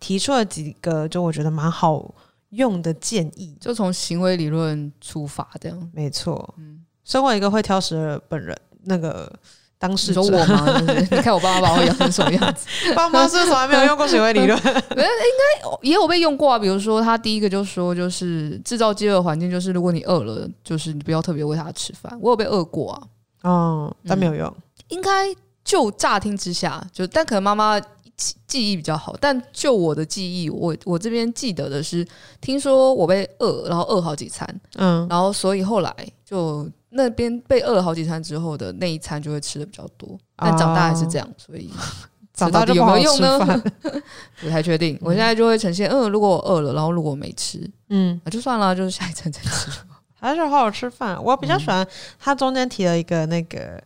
[0.00, 2.12] 提出了几个，就我觉得蛮好。
[2.54, 6.54] 用的建议就从行为理论出发，这样没错。
[6.58, 9.30] 嗯，身为一个会挑食的本人，那个
[9.78, 10.80] 当事者我吗？
[11.10, 12.66] 你看我爸妈把我养成什么样子？
[12.94, 14.56] 爸妈是从来没有用过行为理论，
[14.96, 16.58] 没应该也有被用过啊。
[16.58, 22.16] 比如说，他第一个就说，就是制造饥饿环境，就是如果你饿了，就是你不要特别喂他吃饭。
[22.20, 23.02] 我有被饿过啊，
[23.42, 24.46] 哦，但没有用。
[24.48, 27.80] 嗯，应该就乍听之下，就但可能妈妈。
[28.16, 32.06] 记记忆比较好，但就我的记忆，我我这边记得的是，
[32.40, 41.68] 听说我被饿，然后饿好几餐，嗯，然后所以后来就那边被饿了好几餐之后的那一餐就会吃的比较多，但长大还是这样，所以
[42.32, 43.62] 长大就有没有用呢？
[44.40, 44.98] 不太确定。
[45.00, 49.70] 我现在就会呈现，嗯，如果我饿了，然后如果我没吃，嗯，那就算了，就是下一餐再吃，
[50.20, 51.22] 还是好好吃饭。
[51.22, 51.86] 我比较喜欢
[52.18, 53.82] 他中间提了一个那个。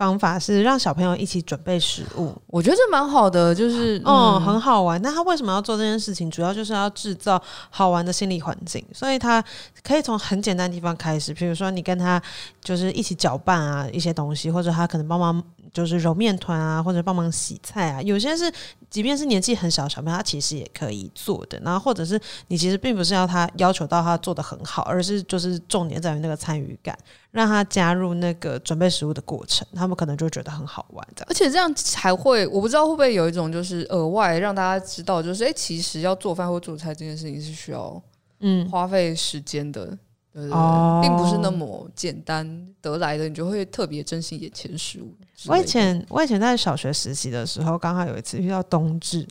[0.00, 5.00] 方法是让小朋友一起准备食物，我觉得这蛮好的，就是嗯，嗯，很好玩。
[5.02, 6.30] 那他为什么要做这件事情？
[6.30, 9.44] 主要就是要制造好玩的心理环境，所以他
[9.82, 12.20] 可以从很简单的地方开始，比如说你跟他
[12.64, 15.44] 就是一起搅拌啊一些东西，或者他可能帮忙。
[15.72, 18.52] 就是揉面团啊，或者帮忙洗菜啊，有些是
[18.88, 21.60] 即便是年纪很小的小朋友，他其实也可以做的。
[21.64, 26.98] 然后或者是你其实并不是要他要求到他做的很好，而是就是重点在于那个参与感，
[27.30, 31.24] 让他加入那个准备食物的过程，他们可能就觉得很好玩的。
[31.28, 38.02] 而且这样才会，我不知道会不会有一种就是额外让大家知道，就是诶、欸，其实要做饭或做菜这件事情是需要
[38.40, 39.96] 嗯花费时间的。
[40.32, 45.14] 对对对，并不是那么简单得来的，你就会特别珍惜眼前事物。
[45.46, 49.26] 我以前我以前在小学实习的时候，刚好有一次遇到冬至，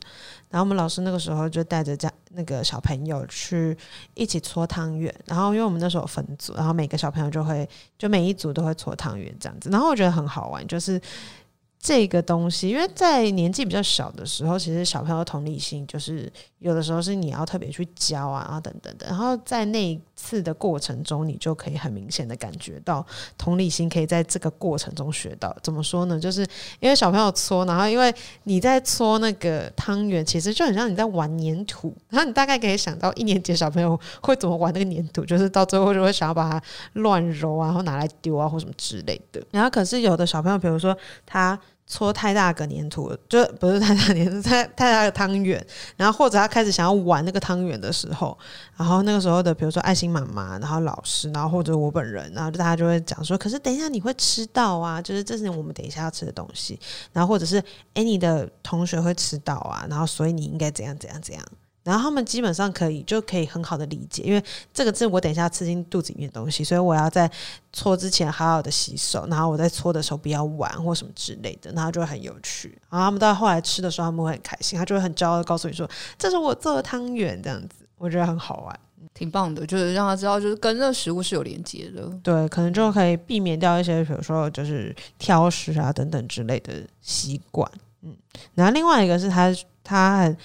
[0.50, 3.76] 然后我们老师那个时候就带着家那个小朋友去
[4.14, 11.00] 一起搓汤圆，然后因为我们那时候分组，然后每个小朋友就会就每一组都会搓汤圆这样子，然后我觉得很好玩，就是。
[11.82, 19.06] 这个东西，因为在年纪比较小的时候，其实小朋友同理心就是有的时候是你要特别去教啊，然后等等的。
[19.06, 23.04] 然后在那一次的过程中，你就可以很明显的感觉到
[23.38, 25.56] 同理心可以在这个过程中学到。
[25.62, 26.20] 怎么说呢？
[26.20, 26.46] 就是
[26.80, 31.96] 因为小朋友搓，然后因为你在搓那个汤圆，其实就很像你在玩粘土。
[32.10, 36.62] 然后你大概可以想到一年级小朋友会怎么玩那个粘土，就是到最后就会想要把它
[36.92, 39.42] 乱揉啊，然后拿来丢啊，或什么之类的。
[39.50, 41.58] 然后可是有的小朋友，比如说他。
[41.90, 45.62] 搓太大个粘土，就不是太大粘土，太太大的汤圆。
[45.96, 48.38] 然后或者他开始想要玩那个汤圆的时候，
[48.76, 56.78] 然后那个时候的，比如说爱心妈妈，然后老师，然后或者我本人，然后大家就会讲说：“可是等一下你会吃到啊，就是这是我们等一下要吃的东西。”
[57.12, 57.60] 然后或者是
[57.94, 61.44] “哎，你的同学会吃到啊，然后所以你应该怎样怎样怎样。”
[61.90, 64.40] 然后他们基本上可以就可以很好的理解，因为
[64.72, 67.28] 这个是我等一下吃进肚子里面的东西，所以我要在
[67.72, 72.68] 搓之前好好的洗手，然后我在搓的时候不要玩或什么之类的，然后就会很有趣。
[72.88, 78.80] 然后他们到后来吃的时候，他们会很开心，他就会很骄傲的告诉你说：“这是我做的汤圆。”这样子，我觉得很好玩，
[79.12, 82.08] 挺棒的，就是让他知道，就是跟那食物是有连接的。
[82.22, 87.68] 对，可能就可以避免掉一些，比如说就是挑食啊等等之类的习惯。
[88.02, 88.16] 嗯，
[88.54, 90.36] 然后另外一个是他他很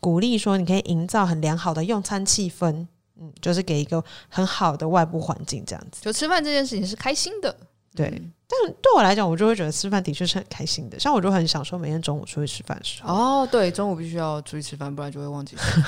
[0.00, 2.86] 鼓励说，你可以营造很良好的用餐气氛，
[3.20, 6.00] 嗯，就是给一个很好的外部环境，这样子。
[6.02, 7.54] 就吃饭这件事情是开心的，
[7.94, 8.06] 对。
[8.08, 10.98] 嗯、但对我来讲，我就会觉得吃饭的确是很开心的。
[10.98, 13.12] 像我就很享受每天中午出去吃饭的时候。
[13.12, 15.82] 哦，对，中午必须要出去吃饭，不然就会忘记吃。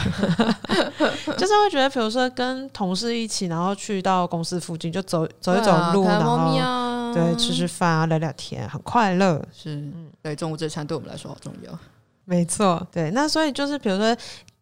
[1.38, 9.42] 就是会觉得，比如说跟同事一起，然后去到公司附近就走走一走路，啊、然后对吃吃饭啊，聊聊天，很快乐。
[9.52, 11.78] 是，嗯，对，中午这餐对我们来说好重要。
[12.30, 14.16] 没错，对，那所以就是比如说，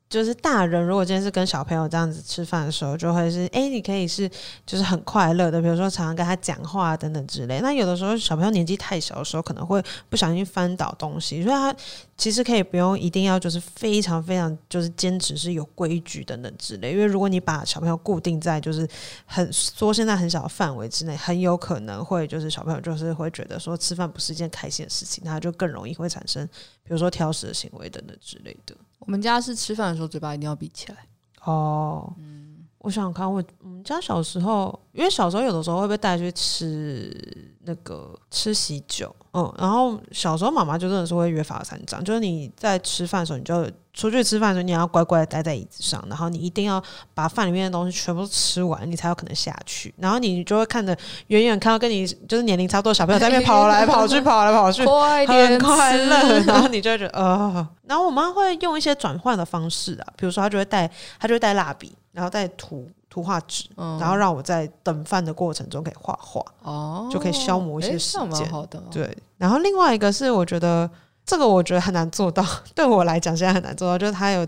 [0.08, 4.28] 就是大人如果今天是跟小朋友这样子吃饭的时候，就会是哎，你可以是
[4.64, 7.60] 就是很快乐的，比如说常常跟他讲话等等之类。
[7.60, 11.74] 那有的时候小朋友年纪太小的时候，可能会不小心翻倒东西，所以他
[12.16, 16.92] 其实可以不用一定要就是非常非常就是坚持是有规矩等等之类。
[16.92, 18.88] 因为如果你把小朋友固定在就是
[19.26, 26.46] 很缩现在很小的范围之内，很有可能会就是小朋友就是会觉得说吃饭不是一件开心的事情，他就更容易会产生
[26.82, 28.74] 比如说挑食的行为等等之类的。
[28.98, 30.98] 我们家是吃饭的时候嘴巴一定要闭起来。
[31.44, 46.82] 哦，嗯，我想想看，我我们家小时候，因为小时候有的时候会被带去吃那个吃喜酒，嗯，然后小时候妈妈就真的是会约法三章，就是你在吃饭的时候，你就出去吃饭的时候，你要乖乖的待在椅子上，然后你一定要
[47.14, 49.94] 把饭里面的东西全部吃完，你才有可能下去。
[49.98, 62.88] 然后你就会看着远远看到跟你就是年龄差不多小朋友在那边跑来跑去， 跑来跑去，快点很快乐，然后你就会觉得呃，然后我妈会用一些转换的方式啊，比如说她就会带她就会带蜡笔，然后带涂。
[63.10, 68.48] 图画纸，嗯、然后让我在等饭的过程中可以画画，哦，就可以消磨一些时间。
[68.50, 69.16] 好的，对。
[69.36, 70.88] 然后另外一个是，我觉得
[71.24, 72.44] 这个我觉得很难做到，
[72.74, 74.46] 对我来讲现在很难做到，就是他有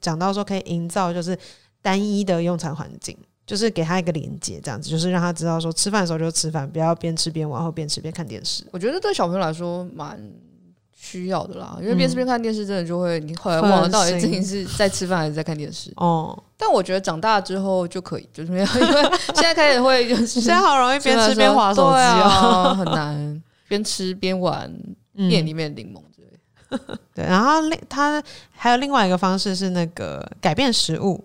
[0.00, 1.38] 讲到说可以营造就是
[1.82, 3.16] 单一的用餐环境，
[3.46, 8.64] 就是给他一个连接，这样子，就是让他知道说吃饭的时候就吃饭，不要边吃边玩或边吃边看电视。
[8.72, 10.20] 我觉得对小朋友来说蛮。
[10.98, 15.92] 需要的啦，因为边吃边看电视，真的就会你后来忘了到底自己 是在吃饭还是在看电视。
[15.96, 19.02] 哦，但我觉得长大之后就可以，就是没有，因为
[19.34, 24.72] 现在开始会就是 现在好容易边吃边滑手机啊，很难边吃边玩
[25.28, 26.78] 店里面的柠檬之类。
[27.14, 31.22] 对，然后另他还有另外一个方式是那个改变食物。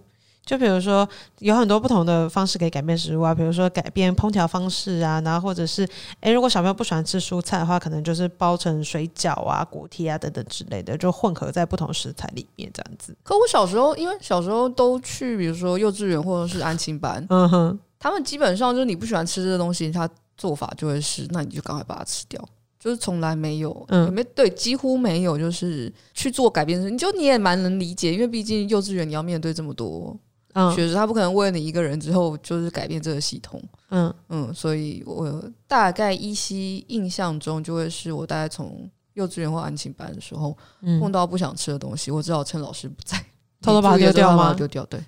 [0.51, 1.07] 就比如说，
[1.39, 5.87] 有很多不同的方式可以改变食物啊，比如说改变烹调方式啊，然后或者是，
[6.19, 13.15] 诶，如果小朋友不喜欢吃蔬菜的话，可能就是包成水饺啊、果贴啊等等之类的，就混合在不同食材里面这样子。
[13.23, 22.43] 可我小时候，因为小时候都去，比如说幼稚园或者是安亲班，嗯哼，他们基本上就是你不喜欢吃这个东西，他做法就会是，那你就赶快把它吃掉，
[22.77, 26.93] 就是从来没有，嗯，没对，几乎没有，就是去做改变。
[26.93, 30.13] 你就你也蛮能理解，因为毕竟幼稚园你要面对这么多。
[30.53, 33.61] 嗯，确实，他不可能为了你一个人之后就是改变这个系统。
[33.89, 40.57] 嗯嗯，所以我大概依稀印象中，就会是我大概从幼稚园或安亲班的时候，
[40.99, 43.17] 碰到不想吃的东西，我只好趁老师不在，
[43.61, 44.53] 偷偷把它丢掉吗？
[44.53, 45.03] 丢掉，对，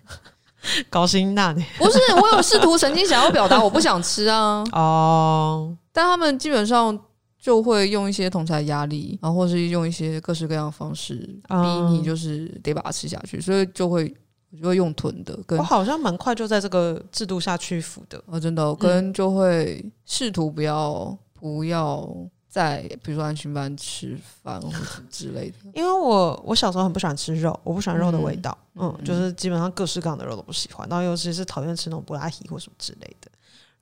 [0.89, 4.63] 高兴那你不是，我有试图曾经想要表达我不想吃啊。
[4.73, 6.97] 哦，但他们基本上
[7.39, 11.15] 就会用一些同侪压力，然后或是用一些各式各样的方式
[11.47, 11.56] 逼
[11.89, 14.13] 你，就是得把它吃下去，所以就会。
[14.54, 18.24] 我就会用囤的，跟我好像蛮快就在这个制度下屈服的。
[18.28, 22.08] 哦，真的，我跟就会试图不要不要
[22.48, 24.78] 在比如说安群班吃饭或者
[25.10, 25.56] 之类的。
[25.74, 33.32] 因为我我小时候很不喜欢吃肉，我不喜欢肉的味道，嗯，嗯，就是基本上各式各样的肉都不喜欢，然后尤其是讨厌吃那种布拉提或什么之类的。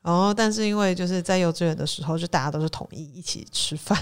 [0.04, 3.96] 然后，但是因为就是在幼稚园的时候，就大家都是统一一起吃饭，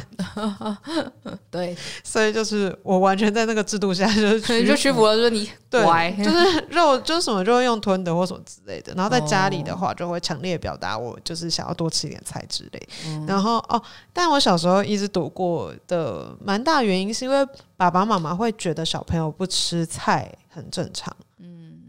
[1.51, 5.83] 对， 所以就是我完全在那个制度下就 是就屈服了，说你对，
[6.23, 8.93] 就是肉就是什么就会用吞的或什么之类的。
[8.95, 12.89] 然后在家里的话，就会强烈表达我就是想要多吃一点菜之类。
[13.05, 13.81] 嗯、然后哦，
[14.13, 21.13] 但我小时候一直躲过的蛮大原因是因为爸爸妈妈会觉得小朋友不吃菜很正常。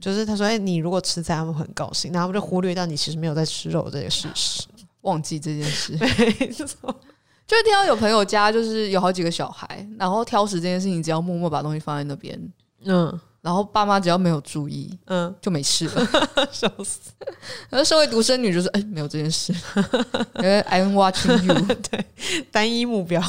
[0.00, 4.62] 就是他说：“哎、欸，你如果吃菜，他们很高兴，然后就忽略掉你其实没有在吃肉这个事实，
[5.02, 5.92] 忘记这件事。
[6.00, 6.94] 没错，
[7.46, 12.40] 就是听到有朋友家就是有好几个小孩，然后挑食这件事情，只要默默把东西放在那边，
[12.84, 16.08] 嗯，然后爸妈只要没有注意，嗯，就没事了，
[16.50, 17.10] 笑死。
[17.68, 19.52] 然后社会独生女就是哎、欸，没有这件事，
[20.36, 22.04] 因为 I'm watching you，对，
[22.50, 23.20] 单一目标。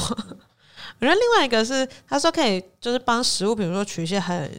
[0.98, 4.50] 然后另外一个是他说可以就是帮食物，比如说取一些很。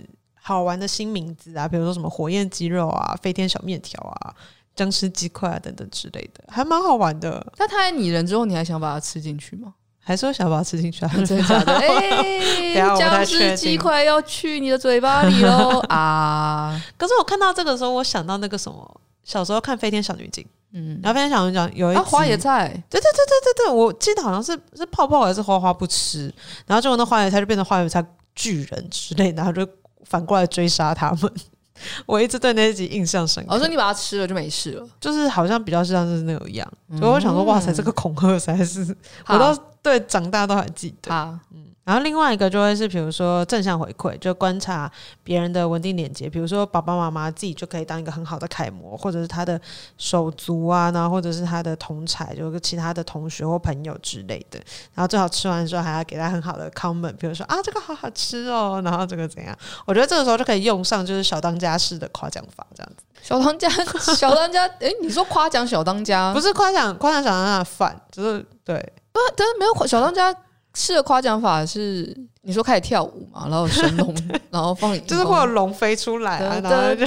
[0.46, 4.36] 好玩的新名字啊，比如说什么火焰鸡肉啊、飞天小面条啊、
[4.76, 7.46] 僵尸鸡块啊等等之类的，还蛮好玩的。
[7.58, 9.74] 那它拟人之后，你还想把它吃进去吗？
[10.06, 11.12] 还是会想把它吃进去啊？
[11.26, 11.72] 真的假的？
[11.80, 16.78] 哎、欸，姜丝鸡块要去你的嘴巴里喽 啊！
[16.98, 26.26] 可是我看到这个的时候，我想到那个什么，小时候看《飞天小女警》，嗯，然后《飞天小女警》有一集、啊、花野菜，对对对对对对，我记得好像是是泡泡还是花花不吃，
[26.68, 29.66] 然后结果那花野菜就变成花野菜巨人之类的，然后就
[30.06, 31.32] 反过来追杀他们。
[32.06, 33.54] 我一直对那一集印象深刻。
[33.54, 38.95] 我说你把它吃了就没事了，就是好像比较像是那个样，所以我想说，哇塞，这个恐吓才是，
[39.28, 41.12] 我到对长大都还记得。
[41.51, 41.66] 嗯。
[41.86, 44.90] 然后另外一个就会是，比如说正向回馈，就观察
[45.22, 49.60] 别人的稳定连接，比如说爸爸妈妈自己就可以当一个很好的楷模，或者是他的
[49.98, 54.58] 手足啊，然后或者是他的同才，就是其他的同学或朋友之类的。
[54.94, 59.54] 然后最好吃完的时候还要给他很好的 comment，比如说啊这个好好吃哦，然后这个怎样？
[59.86, 63.04] 我觉得这个时候就可以用上就是小当家式的夸奖法，这样子。
[63.22, 63.70] 小当家，
[64.16, 68.76] 小当家，诶，你说夸奖小当家，不是夸奖夸奖小当家的饭，就是对，
[69.12, 70.34] 不，但是没有小当家。
[70.76, 74.15] 是的夸奖法是你说开始跳舞嘛，然后神龙，
[74.49, 77.05] 然后放，就是会有龙飞出来啊，然后就，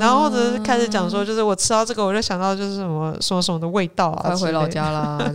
[0.00, 5.18] 然后或者是开始讲说，就是我吃到这个，我就想到就是什么什么什么的味道啊，快回老家啦，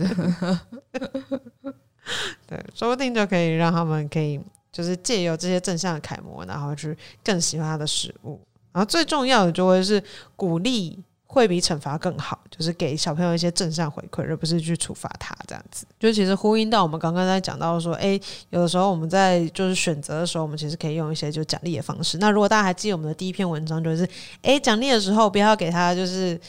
[2.48, 4.40] 对，说不定就可以让他们可以
[4.72, 8.40] 就是借由这些正向的楷模，然后去更喜欢他的食物，
[8.72, 10.02] 然后最重要的就会是
[10.34, 10.98] 鼓励。
[11.30, 15.86] 会比惩罚更好，就是给小朋友一些正向回馈，而不是去处罚他这样子。
[16.00, 18.18] 就其实呼应到我们刚刚在讲到说，哎，
[18.48, 22.16] 有的时候我们在就是选择的时候，我们其实可以用一些就奖励的方式。
[22.16, 24.08] 那如果大家还记得我们的第一篇文章，就是
[24.40, 26.40] 哎，奖励的时候不要给他，就是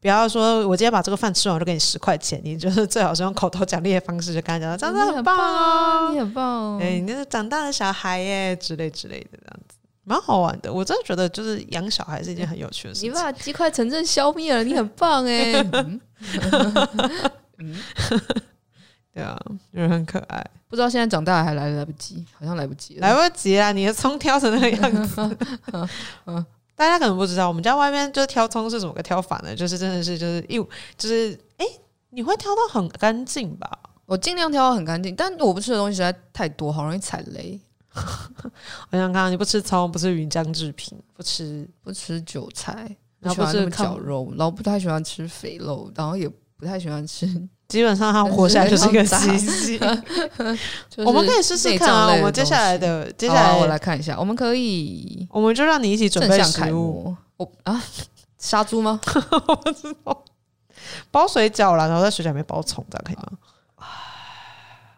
[0.00, 6.78] 不要说我今天把这个饭吃完我就给你十块钱，你就是最好是用口头奖励的方式，就跟他讲，长得很棒哦，你很棒，哦。
[6.80, 9.77] 哎，你是长大的小孩耶之类之类的这样子。
[10.08, 13.10] 蛮好玩的，我真的觉得就是养小孩是一件很有趣的事情。
[13.10, 15.52] 你把鸡块城镇消灭了，你很棒哎！
[19.12, 19.38] 对啊，
[19.74, 20.42] 就是很可爱。
[20.68, 23.70] 不知道现在长大还来来不及，好像来不及了，来不及啦！
[23.72, 25.36] 你的葱挑成那个样子，
[26.74, 29.54] 大家可能不知道，我们家外面就是挑葱是怎么个挑法呢？
[29.54, 30.56] 就是真的是就是一
[30.96, 31.80] 就是哎、欸，
[32.10, 33.70] 你会挑到很干净吧？
[34.06, 37.60] 我尽量挑到很干净，但我不吃的东西实在太多，好容易踩雷。
[38.90, 47.26] 我想看，你不吃葱，不吃鱼浆制品，不吃不吃韭菜，然后不吃绞肉，然后不太喜欢吃肥肉，然后也不太喜欢吃。
[47.68, 49.78] 基本上，他活下来就是一个奇迹。
[51.04, 52.14] 我们可以试试看啊！
[52.14, 57.14] 我们接下来的接下来，我来看一下，我们可以，我们就让你一起准备食物。
[57.36, 57.82] 我啊，
[58.38, 58.98] 杀猪吗？
[61.10, 63.38] 包水饺啦，然后在水饺里面包葱，这样可以吗？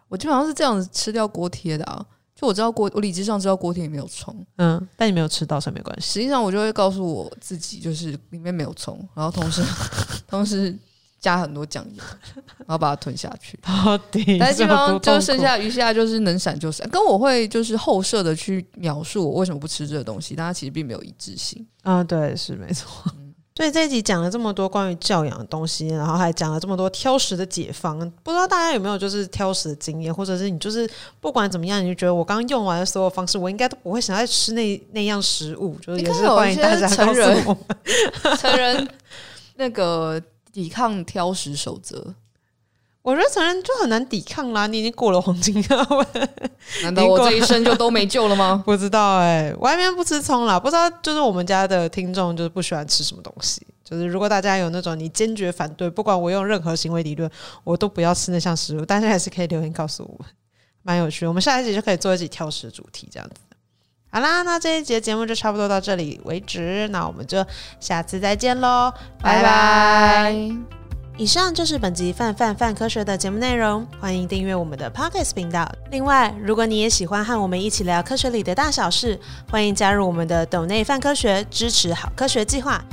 [0.07, 2.05] 我基本上是这样子吃掉锅贴的啊。
[2.41, 6.07] 就我知道锅，我理智上知道锅贴里没有葱，嗯，但你没有吃到，所以没关系。
[6.07, 9.61] 实际上我就会告诉我自己，就是里面没有葱，然后同时
[10.27, 10.75] 同时
[11.19, 12.03] 加很多酱油，
[12.57, 13.59] 然后把它吞下去。
[13.61, 16.89] 到底，但基本上就剩下余下就是能闪就闪。
[16.89, 21.63] 跟我会就是后设的去描述我为什么不吃这个东西，但它其实并没有一致性。
[21.83, 22.89] 啊，对，是没错。
[23.53, 30.89] 嗯所以这一集讲了这么多关于教养的东西，然后还讲了这么多挑食的解方，不知道大家有没有就是挑食的经验，或者是你就是
[31.19, 38.87] 不管怎么样，你就觉得我刚刚用完的所有方式，我应该都不会想再吃那那样食物，就是也是欢迎大家告诉我们 成人
[39.55, 40.19] 那个
[40.53, 42.15] 抵抗挑食守则。
[43.03, 45.87] 我觉得成人就很难抵抗啦，你已经过了黄金了，
[46.83, 48.61] 难道我这一生就都没救了吗？
[48.65, 57.29] 不知道哎、欸，外面不吃葱啦，不知道就是我们家的听众就是不喜欢吃什么东西，就是如果大家有那种你坚决反对，不管我用任何行为理论，
[57.63, 60.31] 我都不要吃那项食物，但是还是可以留言告诉我们，
[60.83, 61.25] 蛮有趣。
[61.25, 63.35] 我们下一集就可以做一集挑食的主题，这样子。
[64.11, 67.43] 好啦，那这一节节目就差不多到这里为止，那我们就
[67.79, 68.93] 下次再见喽，
[69.23, 70.80] 拜拜。
[71.21, 75.71] 以上就是本集范范范科学的节目内容，欢迎订阅我们的 Pocket 频道。
[75.91, 82.83] 另外，如果你也喜欢和我们一起聊科学里的大小事，欢迎加入我们的斗内范科学支持好科学计划。